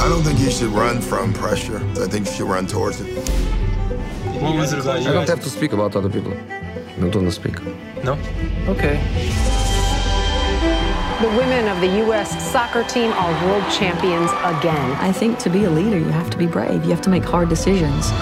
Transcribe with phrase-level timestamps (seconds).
[0.00, 1.78] I don't think you should run from pressure.
[2.00, 3.18] I think you should run towards it.
[4.40, 5.08] What was it about you?
[5.10, 6.32] I don't have to speak about other people.
[6.32, 7.60] I don't want tô speak.
[8.04, 8.16] No?
[8.68, 9.00] Okay.
[11.20, 12.30] The women of the U.S.
[12.52, 14.92] soccer team are world champions again.
[15.00, 16.84] I think to be a leader, you have to be brave.
[16.84, 18.12] You have to make hard decisions.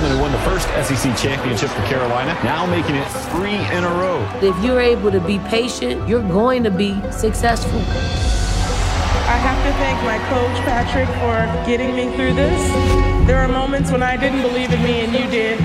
[0.00, 3.88] Woman who won the first SEC championship for Carolina, now making it three in a
[4.00, 4.26] row.
[4.40, 7.78] If you're able to be patient, you're going to be successful.
[9.28, 13.26] I have to thank my coach, Patrick, for getting me through this.
[13.26, 15.60] There are moments when I didn't believe in me and you did.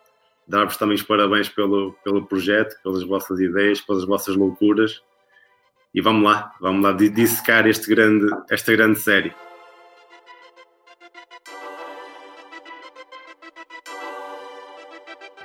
[0.47, 5.01] Dar-vos também os parabéns pelo, pelo projeto, pelas vossas ideias, pelas vossas loucuras.
[5.93, 9.33] E vamos lá, vamos lá dissecar este grande, esta grande série.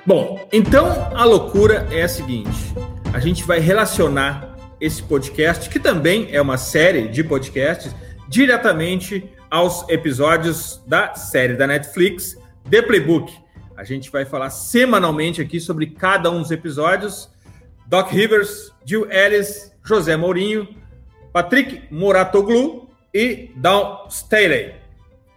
[0.07, 2.75] Bom, então a loucura é a seguinte:
[3.15, 7.97] a gente vai relacionar esse podcast, que também é uma série de podcasts,
[8.29, 12.37] diretamente aos episódios da série da Netflix
[12.69, 13.33] The Playbook.
[13.79, 17.31] A gente vai falar semanalmente aqui sobre cada um dos episódios.
[17.95, 20.67] Doc Rivers, Jill Ellis, José Mourinho,
[21.33, 24.75] Patrick Moratoglu e Dawn Staley.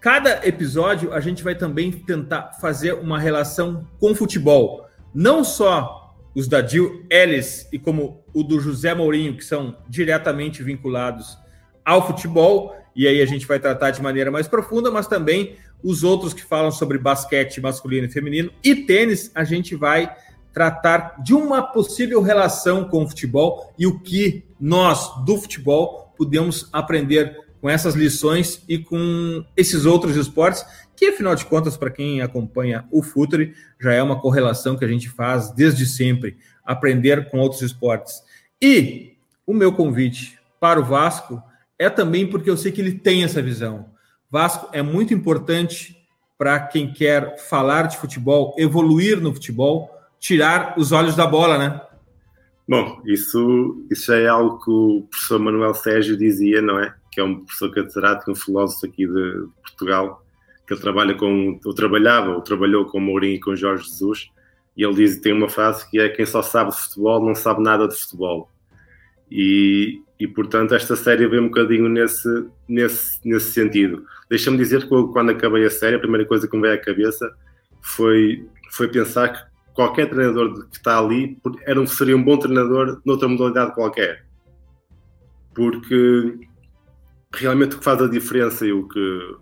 [0.02, 4.88] Cada episódio a gente vai também tentar fazer uma relação com futebol.
[5.14, 10.64] Não só os da Jill Ellis e como o do José Mourinho, que são diretamente
[10.64, 11.38] vinculados
[11.86, 16.04] ao futebol, e aí a gente vai tratar de maneira mais profunda, mas também os
[16.04, 20.12] outros que falam sobre basquete masculino e feminino e tênis, a gente vai
[20.58, 26.68] tratar de uma possível relação com o futebol e o que nós do futebol podemos
[26.74, 30.66] aprender com essas lições e com esses outros esportes,
[30.96, 34.88] que afinal de contas, para quem acompanha o Futuri, já é uma correlação que a
[34.88, 38.24] gente faz desde sempre, aprender com outros esportes.
[38.60, 39.16] E
[39.46, 41.40] o meu convite para o Vasco
[41.78, 43.86] é também porque eu sei que ele tem essa visão.
[44.28, 45.96] Vasco é muito importante
[46.36, 51.82] para quem quer falar de futebol, evoluir no futebol, tirar os olhos da bola, né?
[52.68, 56.94] Bom, isso, isso é algo que o professor Manuel Sérgio dizia, não é?
[57.12, 60.26] Que é um professor catedrático, um filósofo aqui de, Portugal,
[60.66, 64.30] que ele trabalha com, ou trabalhava, ou trabalhou com Mourinho e com Jorge Jesus,
[64.76, 67.88] e ele diz, tem uma frase que é quem só sabe futebol não sabe nada
[67.88, 68.52] de futebol.
[69.32, 72.28] E, e portanto esta série vem um bocadinho nesse,
[72.68, 74.06] nesse, nesse sentido.
[74.30, 77.34] Deixa-me dizer que quando acabei a série, a primeira coisa que me veio à cabeça
[77.82, 79.40] foi, foi pensar que
[79.78, 84.26] qualquer treinador que está ali era seria um bom treinador noutra modalidade qualquer.
[85.54, 86.34] Porque
[87.32, 89.36] realmente o que faz a diferença e o que,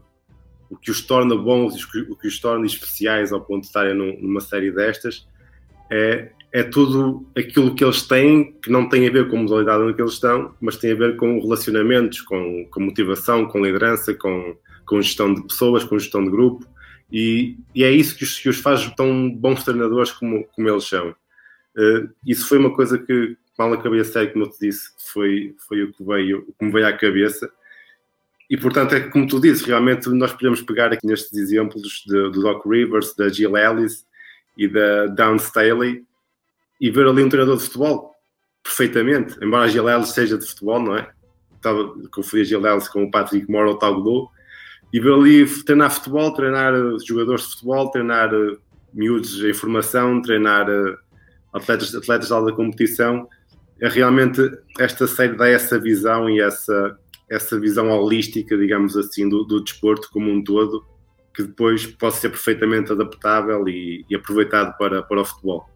[0.70, 4.42] o que os torna bons o que os torna especiais ao ponto de estarem numa
[4.42, 5.26] série destas
[5.90, 9.84] é, é tudo aquilo que eles têm, que não tem a ver com a modalidade
[9.84, 14.58] onde eles estão, mas tem a ver com relacionamentos, com, com motivação, com liderança, com,
[14.86, 16.68] com gestão de pessoas, com gestão de grupo,
[17.12, 20.88] e, e é isso que os, que os, faz tão bons treinadores como, como eles
[20.88, 21.10] são.
[21.78, 25.84] Uh, isso foi uma coisa que, mal a série, como eu te disse, foi, foi
[25.84, 27.50] o que veio, o que me veio à cabeça.
[28.50, 32.42] E portanto, é como tu dizes, realmente nós podemos pegar aqui nestes exemplos de, do
[32.42, 34.06] Doc Rivers, da Jill Ellis
[34.58, 36.04] e da Down Staley,
[36.80, 38.16] e ver ali um treinador de futebol
[38.64, 41.10] perfeitamente, embora a Gileles seja de futebol, não é?
[41.56, 44.30] Estava, confundi a Gileles com o Patrick Moore ou Taglu,
[44.92, 48.58] e ver ali treinar futebol, treinar eh, jogadores de futebol, treinar uh,
[48.94, 50.98] miúdos em formação, treinar uh,
[51.54, 53.28] atletas, atletas de alta competição,
[53.82, 54.42] é realmente
[54.80, 56.98] esta série dá essa visão e essa,
[57.30, 60.86] essa visão holística, digamos assim, do, do desporto como um todo,
[61.34, 65.70] que depois pode ser perfeitamente adaptável e, e aproveitado para, para o futebol.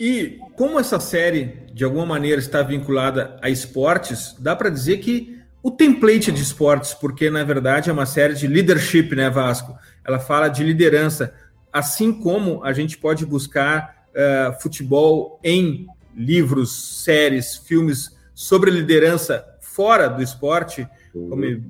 [0.00, 5.38] E como essa série, de alguma maneira, está vinculada a esportes, dá para dizer que
[5.64, 9.74] o template de esportes, porque na verdade é uma série de leadership, né, Vasco?
[10.04, 11.32] Ela fala de liderança,
[11.72, 20.06] assim como a gente pode buscar uh, futebol em livros, séries, filmes sobre liderança fora
[20.06, 21.64] do esporte, como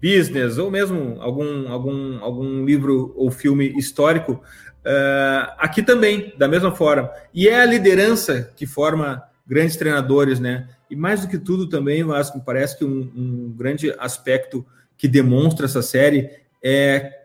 [0.00, 6.70] business ou mesmo algum, algum, algum livro ou filme histórico, uh, aqui também, da mesma
[6.70, 7.10] forma.
[7.34, 10.68] E é a liderança que forma grandes treinadores, né?
[10.90, 14.64] E mais do que tudo também, Vasco, parece que um, um grande aspecto
[14.96, 16.30] que demonstra essa série
[16.62, 17.24] é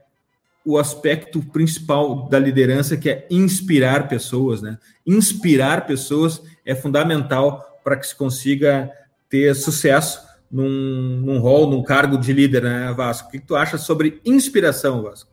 [0.65, 4.77] o aspecto principal da liderança, que é inspirar pessoas, né?
[5.05, 8.91] Inspirar pessoas é fundamental para que se consiga
[9.29, 10.21] ter sucesso
[10.51, 13.27] num, num rol, num cargo de líder, né, Vasco?
[13.27, 15.29] O que tu acha sobre inspiração, Vasco?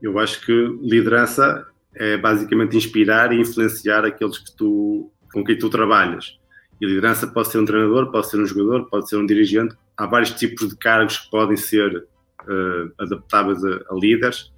[0.00, 5.68] Eu acho que liderança é basicamente inspirar e influenciar aqueles que tu, com quem tu
[5.68, 6.38] trabalhas.
[6.80, 9.74] E liderança pode ser um treinador, pode ser um jogador, pode ser um dirigente.
[9.96, 14.52] Há vários tipos de cargos que podem ser uh, adaptáveis a, a, líderes.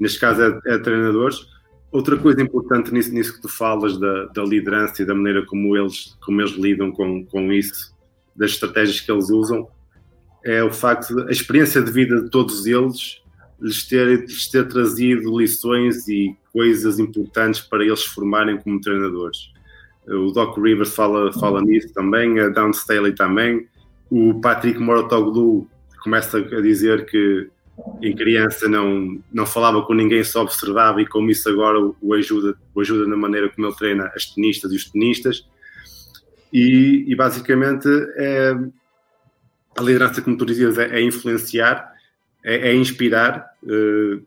[0.00, 1.46] Neste caso é, é, treinadores.
[1.92, 5.76] Outra coisa importante nisso, nisso que tu falas da, da, liderança e da maneira como
[5.76, 7.94] eles, como eles lidam com, com isso,
[8.34, 9.68] das estratégias que eles usam,
[10.44, 13.22] é o facto de a experiência de vida de todos eles
[13.60, 19.55] lhes ter, lhes ter trazido lições e coisas importantes para eles formarem como treinadores
[20.08, 23.66] o Doc Rivers fala, fala nisso também, a Down Staley também.
[24.10, 25.68] O Patrick Morotoglu
[26.02, 27.48] começa a dizer que
[28.00, 32.56] em criança não, não falava com ninguém, só observava e como isso agora o ajuda,
[32.74, 35.46] o ajuda na maneira como ele treina as tenistas e os tenistas.
[36.52, 38.54] E, e basicamente é,
[39.76, 41.92] a liderança, como tu dizias, é, é influenciar,
[42.42, 44.24] é, é inspirar uh,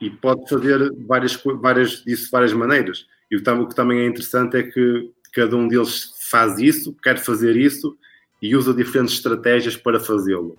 [0.00, 3.06] e pode fazer várias, várias, disso de várias maneiras.
[3.30, 7.56] E o que também é interessante é que cada um deles faz isso, quer fazer
[7.56, 7.96] isso
[8.40, 10.56] e usa diferentes estratégias para fazê-lo.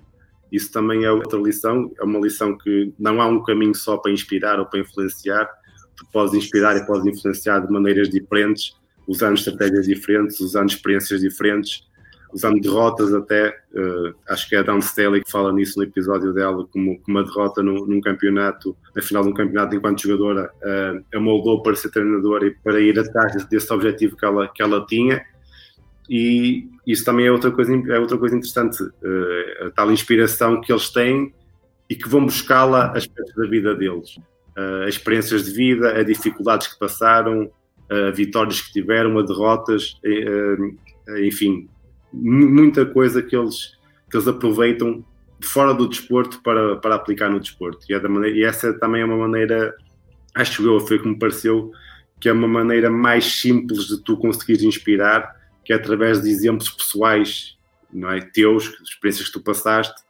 [0.51, 4.11] Isso também é outra lição, é uma lição que não há um caminho só para
[4.11, 5.49] inspirar ou para influenciar,
[5.95, 8.75] tu podes inspirar e podes influenciar de maneiras diferentes,
[9.07, 11.83] usando estratégias diferentes, usando experiências diferentes,
[12.33, 16.33] usando derrotas até, uh, acho que é a Dan Staley que fala nisso no episódio
[16.33, 20.51] dela, como, como uma derrota no, num campeonato, na final de um campeonato enquanto jogadora,
[20.63, 24.61] uh, a moldou para ser treinadora e para ir atrás desse objetivo que ela, que
[24.61, 25.23] ela tinha.
[26.09, 30.71] E isso também é outra coisa, é outra coisa interessante, uh, a tal inspiração que
[30.71, 31.33] eles têm
[31.89, 34.17] e que vão buscá-la aspectos da vida deles.
[34.57, 37.49] Uh, experiências de vida, a dificuldades que passaram,
[37.89, 39.99] a vitórias que tiveram, a derrotas,
[41.19, 41.69] enfim,
[42.15, 43.77] muita coisa que eles,
[44.09, 45.03] que eles aproveitam
[45.41, 47.85] fora do desporto para, para aplicar no desporto.
[47.89, 49.75] E, é maneira, e essa também é uma maneira,
[50.33, 51.71] acho eu, foi como pareceu,
[52.19, 56.69] que é uma maneira mais simples de tu conseguires inspirar, que é através de exemplos
[56.69, 57.57] pessoais,
[57.91, 58.21] não é?
[58.21, 60.01] Teus, experiências que tu passaste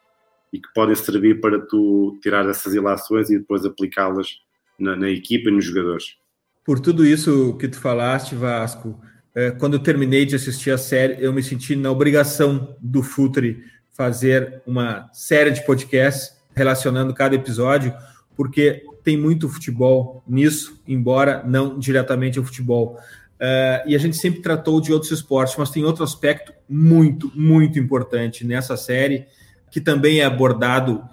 [0.54, 4.40] e que podem servir para tu tirar essas ilações e depois aplicá-las
[4.80, 6.18] na, na equipa e nos jogadores.
[6.64, 9.00] Por tudo isso que tu falaste, Vasco,
[9.36, 13.64] é, quando eu terminei de assistir a série, eu me senti na obrigação do Futre
[13.92, 17.94] fazer uma série de podcasts relacionando cada episódio,
[18.36, 22.98] porque tem muito futebol nisso, embora não diretamente o futebol.
[23.36, 27.78] Uh, e a gente sempre tratou de outros esportes, mas tem outro aspecto muito, muito
[27.78, 29.26] importante nessa série,
[29.70, 31.04] que também é abordado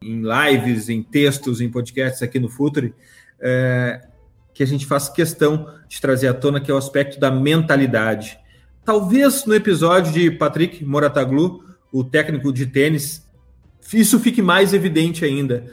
[0.00, 2.94] em lives, em textos, em podcasts aqui no Futre,
[3.40, 4.07] uh,
[4.58, 8.40] que a gente faz questão de trazer à tona, que é o aspecto da mentalidade.
[8.84, 11.62] Talvez no episódio de Patrick Morataglu,
[11.92, 13.24] o técnico de tênis,
[13.94, 15.64] isso fique mais evidente ainda,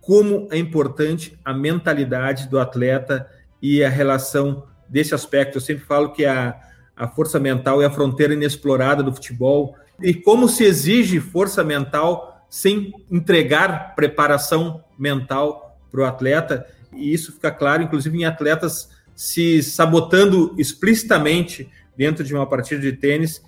[0.00, 3.30] como é importante a mentalidade do atleta
[3.62, 5.58] e a relação desse aspecto.
[5.58, 6.60] Eu sempre falo que a,
[6.96, 12.44] a força mental é a fronteira inexplorada do futebol e como se exige força mental
[12.50, 19.62] sem entregar preparação mental para o atleta e isso fica claro, inclusive, em atletas se
[19.62, 23.42] sabotando explicitamente dentro de uma partida de tênis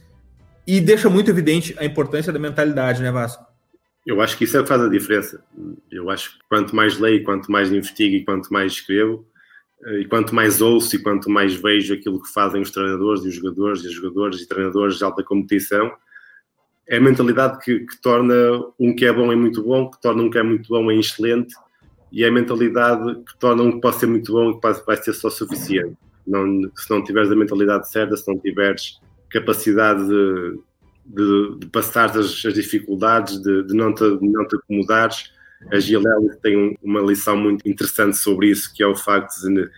[0.66, 3.44] e deixa muito evidente a importância da mentalidade, né, Vasco?
[4.06, 5.42] Eu acho que isso é que faz a diferença.
[5.90, 9.26] Eu acho que quanto mais leio, quanto mais investigo e quanto mais escrevo,
[9.86, 13.28] eh, e quanto mais ouço e quanto mais vejo aquilo que fazem os treinadores e
[13.28, 15.90] os jogadores e os jogadores e treinadores de alta competição,
[16.86, 18.34] é a mentalidade que, que torna
[18.78, 21.00] um que é bom em muito bom, que torna um que é muito bom em
[21.00, 21.54] excelente
[22.14, 24.96] e é a mentalidade que torna um que pode ser muito bom e que vai
[24.96, 25.96] ser só suficiente.
[26.24, 30.58] Não, se não tiveres a mentalidade certa, se não tiveres capacidade de,
[31.04, 35.32] de, de passar as, as dificuldades, de, de, não te, de não te acomodares,
[35.72, 39.68] a Gilel tem uma lição muito interessante sobre isso, que é o facto de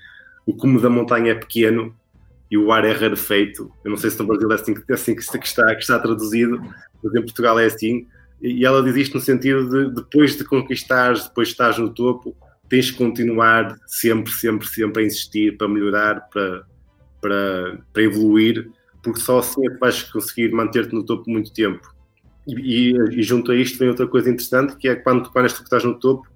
[0.44, 1.96] o cume da montanha é pequeno,
[2.50, 3.72] e o ar é rarefeito.
[3.84, 6.60] Eu não sei se no Brasil é assim, é assim que, está, que está traduzido,
[7.02, 8.06] mas em Portugal é assim.
[8.40, 12.36] E ela diz isto no sentido de depois de conquistares, depois de estás no topo,
[12.68, 16.66] tens de continuar sempre, sempre, sempre a insistir para melhorar, para,
[17.20, 18.70] para, para evoluir,
[19.02, 21.80] porque só assim é que vais conseguir manter-te no topo muito tempo.
[22.46, 25.58] E, e, e, junto a isto vem outra coisa interessante, que é quando, és tu
[25.58, 26.26] que estás no topo,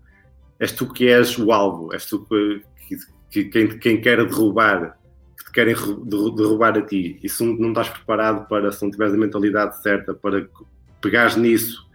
[0.59, 2.97] és tu que és o alvo, és tu que, que,
[3.30, 4.99] que quem, quem quer derrubar
[5.45, 9.16] te querem derrubar a ti e se não estás preparado para, se não tiveres a
[9.16, 10.49] mentalidade certa para
[11.00, 11.88] pegares nisso,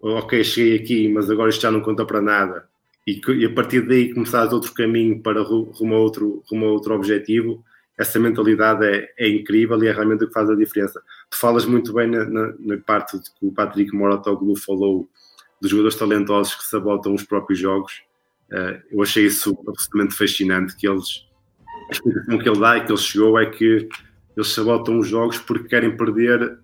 [0.00, 2.68] ok, cheguei aqui, mas agora isto já não conta para nada,
[3.06, 6.94] e, e a partir daí começares outro caminho para rumo a outro, rumo a outro
[6.94, 7.64] objetivo,
[7.98, 11.02] essa mentalidade é, é, incrível e é realmente o que faz a diferença.
[11.28, 15.08] Tu falas muito bem na, na, na parte que o Patrick Moratoglu falou
[15.60, 18.02] dos jogadores talentosos que sabotam os próprios jogos.
[18.52, 21.26] Uh, eu achei isso absolutamente fascinante, que eles
[21.88, 23.88] a explicação que ele dá e que ele chegou é que
[24.36, 26.58] eles sabotam os jogos porque querem perder,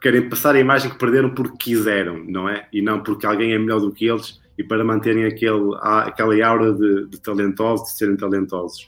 [0.00, 2.68] querem passar a imagem que perderam porque quiseram, não é?
[2.72, 6.72] E não porque alguém é melhor do que eles e para manterem aquele, aquela aura
[6.72, 8.86] de, de talentosos, de serem talentosos.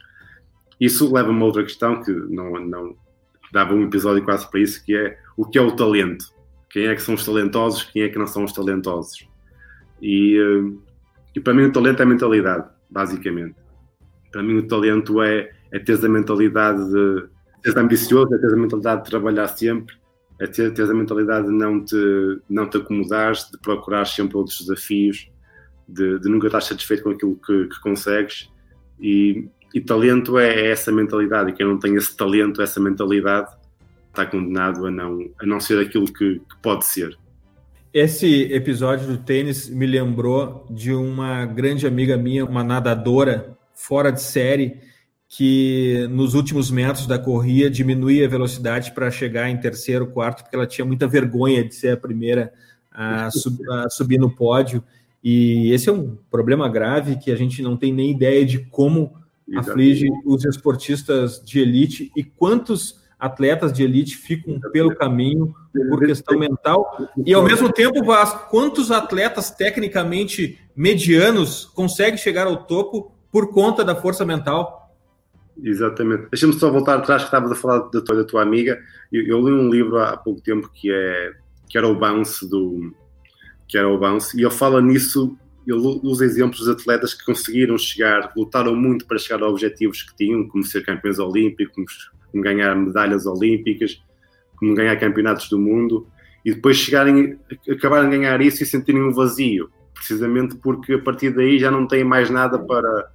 [0.80, 2.96] Isso leva-me a outra questão que não, não
[3.52, 6.24] dava um episódio quase para isso, que é o que é o talento?
[6.70, 9.28] Quem é que são os talentosos, quem é que não são os talentosos?
[10.00, 10.72] E, eh,
[11.36, 13.60] e para mim o talento é a mentalidade, basicamente.
[14.30, 17.28] Para mim, o talento é, é ter a mentalidade de
[17.64, 19.94] ser ambicioso, é ter a mentalidade de trabalhar sempre,
[20.40, 24.58] é ter, ter a mentalidade de não te, não te acomodares, de procurar sempre outros
[24.58, 25.30] desafios,
[25.86, 28.50] de, de nunca estar satisfeito com aquilo que, que consegues.
[28.98, 31.50] E, e talento é, é, essa mentalidade.
[31.50, 33.50] E quem não tem esse talento, essa mentalidade,
[34.08, 37.16] está condenado a não, a não ser aquilo que, que pode ser.
[37.92, 44.22] Esse episódio do tênis me lembrou de uma grande amiga minha, uma nadadora fora de
[44.22, 44.78] série
[45.32, 50.56] que nos últimos metros da corrida diminuía a velocidade para chegar em terceiro, quarto, porque
[50.56, 52.52] ela tinha muita vergonha de ser a primeira
[52.90, 54.82] a, sub, a, subir no pódio.
[55.22, 59.12] E esse é um problema grave que a gente não tem nem ideia de como
[59.56, 65.54] aflige os esportistas de elite e quantos atletas de elite ficam pelo caminho
[65.90, 67.08] por questão mental.
[67.24, 73.84] E ao mesmo tempo, Vasco, quantos atletas tecnicamente medianos conseguem chegar ao topo por conta
[73.84, 74.79] da força mental.
[75.62, 76.28] Exatamente.
[76.30, 78.80] Deixa-me só voltar atrás que estavas a falar da tua, da tua amiga.
[79.12, 81.32] Eu, eu, li um livro há pouco tempo que, é,
[81.68, 82.94] que era o Bounce do
[83.70, 87.78] que era o Bounce, e ele fala nisso, ele usa exemplos de atletas que conseguiram
[87.78, 92.74] chegar, lutaram muito para chegar a objetivos que tinham, como ser campeões olímpicos, como ganhar
[92.74, 94.02] medalhas olímpicas,
[94.56, 96.08] como ganhar campeonatos do mundo,
[96.44, 97.38] e depois chegarem,
[97.70, 101.86] acabarem de ganhar isso e sentirem um vazio, precisamente porque a partir daí já não
[101.86, 103.12] têm mais nada para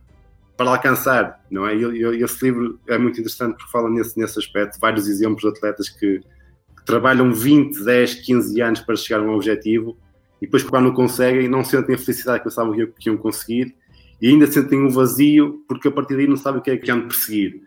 [0.58, 1.76] para alcançar, não é?
[1.76, 5.90] E, esse livro é muito interessante porque fala nesse, nesse aspecto, vários exemplos de atletas
[5.90, 9.98] que, que, trabalham 20, 10, 15 anos para chegar a um objetivo
[10.42, 13.76] e depois quando não conseguem não sentem a felicidade que pensavam que, iam conseguir
[14.22, 16.92] e ainda sentem um vazio porque a partir daí não sabem o que é que
[16.92, 17.62] de perseguir.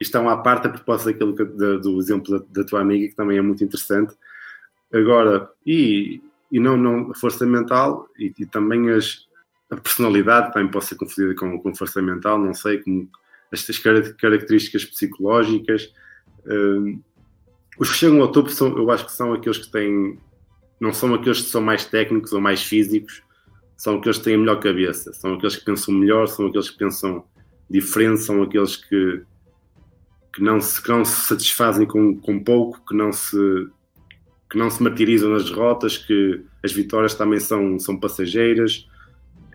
[0.00, 3.06] Isto é uma parte a propósito daquilo que, da, do exemplo da, da, tua amiga
[3.06, 4.14] que também é muito interessante.
[4.90, 9.28] Agora, e, e não, não a força mental e, e também as,
[9.70, 13.08] a personalidade também pode ser confundida com, com força mental, não sei, como
[13.52, 15.92] estas características psicológicas.
[16.44, 17.00] Uh,
[17.78, 20.18] os que chegam ao topo são, eu acho que são aqueles que têm,
[20.80, 23.22] não são aqueles que são mais técnicos ou mais físicos,
[23.76, 26.78] são aqueles que têm a melhor cabeça, são aqueles que pensam melhor, são aqueles que
[26.78, 27.24] pensam
[27.68, 29.22] diferente, são aqueles que,
[30.34, 33.38] que, não, se, que não se satisfazem com, com pouco, que não se
[34.50, 38.88] que não se martirizam nas derrotas, que as vitórias também são, são passageiras,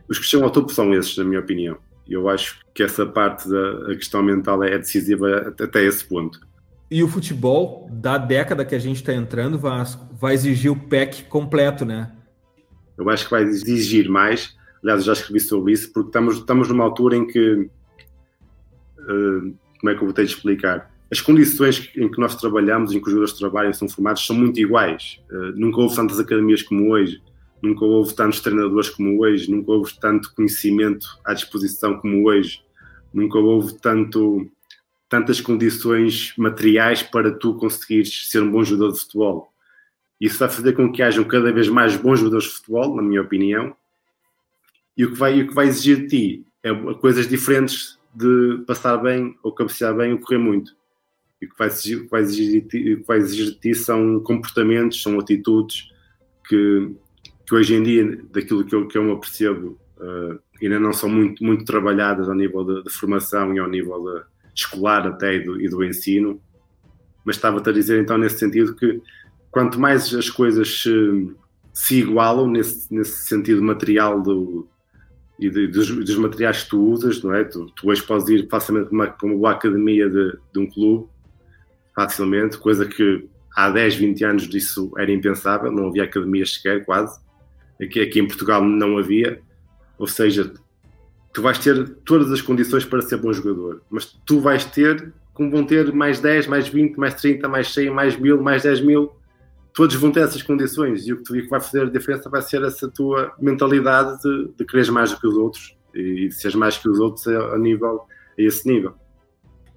[0.08, 1.78] os que chegam ao topo são esses, na minha opinião.
[2.08, 6.40] Eu acho que essa parte da questão mental é decisiva até esse ponto.
[6.90, 11.24] E o futebol, da década que a gente está entrando, vai, vai exigir o pack
[11.24, 12.12] completo, né?
[12.98, 14.56] Eu acho que vai exigir mais.
[14.84, 17.70] Aliás, eu já escrevi sobre isso, porque estamos, estamos numa altura em que.
[19.00, 20.92] Uh, como é que eu vou ter de explicar?
[21.12, 24.60] As condições em que nós trabalhamos, em que os jogadores trabalham, são formados, são muito
[24.60, 25.20] iguais.
[25.32, 27.20] Uh, nunca houve tantas academias como hoje
[27.62, 32.62] nunca houve tantos treinadores como hoje, nunca houve tanto conhecimento à disposição como hoje,
[33.14, 34.50] nunca houve tanto,
[35.10, 39.52] tantas condições materiais para tu conseguires ser um bom jogador de futebol.
[40.20, 43.22] Isso vai fazer com que hajam cada vez mais bons jogadores de futebol, na minha
[43.22, 43.76] opinião,
[44.98, 48.98] e o que vai, o que vai exigir de ti é coisas diferentes de passar
[48.98, 50.76] bem ou cabecear bem ou correr muito.
[51.42, 53.60] E o que vai exigir, o que vai exigir, ti, o que vai exigir de
[53.60, 55.92] ti são comportamentos, são atitudes
[56.48, 56.96] que,
[57.46, 61.10] que hoje em dia, daquilo que eu, que eu me percebo, uh, ainda não são
[61.10, 64.24] muito, muito trabalhadas ao nível de, de, formação e ao nível de,
[64.56, 66.42] escolar até e do, e do ensino,
[67.24, 69.02] mas estava-te a dizer então nesse sentido que
[69.52, 71.36] quanto mais as coisas se,
[71.74, 74.68] se igualam nesse, nesse sentido material do,
[75.40, 77.44] e de, dos, dos, materiais que tu usas, não é?
[77.44, 81.10] Tu, tu hoje podes ir facilmente para uma, uma academia de, de, um clube,
[81.94, 87.20] facilmente, coisa que há 10, 20 anos disso era impensável, não havia academias sequer, quase.
[87.82, 89.42] Aqui, aqui em Portugal não havia,
[89.98, 90.54] ou seja,
[91.34, 95.52] tu vais ter todas as condições para ser bom jogador, mas tu vais ter, como
[95.52, 99.12] vão ter mais 10, mais 20, mais 30, mais 100, mais 1000, mais 10 mil,
[99.74, 102.42] todos vão ter essas condições e o que tu que vai fazer a diferença vai
[102.42, 106.56] ser essa tua mentalidade de, de quereres mais do que os outros e de seres
[106.56, 108.06] mais que os outros a, a nível
[108.38, 108.94] a esse nível.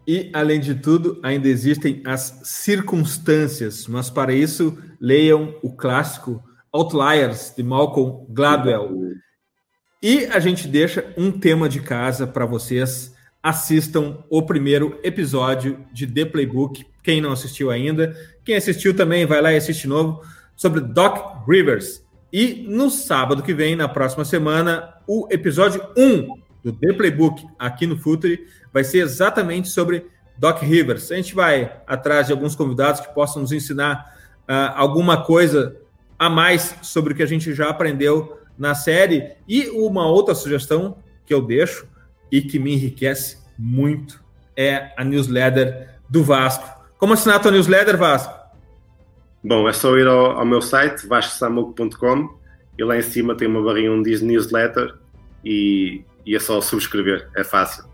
[0.07, 7.53] E, além de tudo, ainda existem as circunstâncias, mas para isso, leiam o clássico Outliers,
[7.57, 9.13] de Malcolm Gladwell.
[10.03, 13.15] E a gente deixa um tema de casa para vocês.
[13.43, 18.15] Assistam o primeiro episódio de The Playbook, quem não assistiu ainda.
[18.45, 20.23] Quem assistiu também vai lá e assiste novo
[20.55, 22.05] sobre Doc Rivers.
[22.33, 26.29] E no sábado que vem, na próxima semana, o episódio 1
[26.63, 30.07] do The Playbook aqui no Futre vai ser exatamente sobre
[30.39, 31.11] Doc Rivers.
[31.11, 34.15] A gente vai atrás de alguns convidados que possam nos ensinar
[34.49, 35.77] uh, alguma coisa
[36.19, 39.33] a mais sobre o que a gente já aprendeu na série.
[39.47, 41.87] E uma outra sugestão que eu deixo
[42.31, 44.23] e que me enriquece muito
[44.57, 46.69] é a newsletter do Vasco.
[46.99, 48.35] Como assinar a tua newsletter, Vasco?
[49.43, 52.37] Bom, é só ir ao, ao meu site, vascosamuco.com
[52.77, 54.95] e lá em cima tem uma barrinha onde diz newsletter
[55.45, 57.85] e, e é só subscrever, é fácil.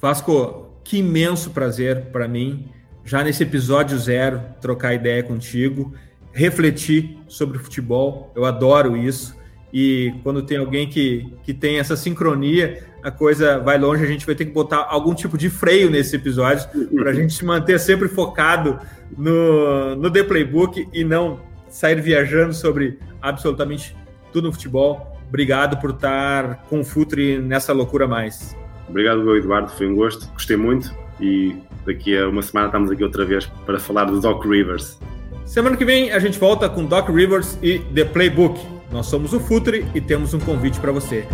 [0.00, 2.68] Vasco, que imenso prazer para mim,
[3.04, 5.92] já nesse episódio zero, trocar ideia contigo,
[6.36, 9.34] refletir sobre o futebol, eu adoro isso.
[9.72, 14.26] E quando tem alguém que, que tem essa sincronia, a coisa vai longe, a gente
[14.26, 17.80] vai ter que botar algum tipo de freio nesse episódio para a gente se manter
[17.80, 18.78] sempre focado
[19.16, 23.96] no, no The Playbook e não sair viajando sobre absolutamente
[24.30, 25.16] tudo no futebol.
[25.28, 28.54] Obrigado por estar com o Futre nessa loucura mais.
[28.88, 33.24] Obrigado, Eduardo, foi um gosto, gostei muito e daqui a uma semana estamos aqui outra
[33.24, 34.98] vez para falar do Doc Rivers.
[35.46, 38.60] Semana que vem a gente volta com Doc Rivers e The Playbook.
[38.90, 41.24] Nós somos o Futre e temos um convite para você.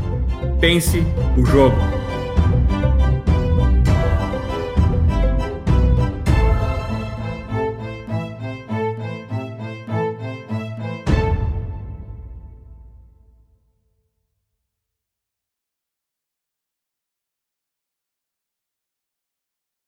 [0.60, 1.02] Pense
[1.36, 2.01] o jogo.